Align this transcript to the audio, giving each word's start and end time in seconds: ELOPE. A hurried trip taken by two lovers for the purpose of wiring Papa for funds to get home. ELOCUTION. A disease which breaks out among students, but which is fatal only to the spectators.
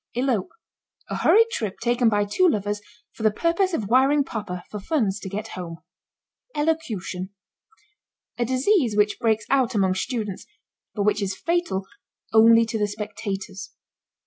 ELOPE. 0.15 0.49
A 1.11 1.17
hurried 1.17 1.51
trip 1.51 1.77
taken 1.79 2.09
by 2.09 2.25
two 2.25 2.49
lovers 2.49 2.81
for 3.13 3.21
the 3.21 3.29
purpose 3.29 3.71
of 3.71 3.87
wiring 3.87 4.23
Papa 4.23 4.63
for 4.71 4.79
funds 4.79 5.19
to 5.19 5.29
get 5.29 5.49
home. 5.49 5.77
ELOCUTION. 6.55 7.29
A 8.39 8.43
disease 8.45 8.97
which 8.97 9.19
breaks 9.19 9.45
out 9.51 9.75
among 9.75 9.93
students, 9.93 10.47
but 10.95 11.03
which 11.03 11.21
is 11.21 11.35
fatal 11.37 11.85
only 12.33 12.65
to 12.65 12.79
the 12.79 12.87
spectators. 12.87 13.73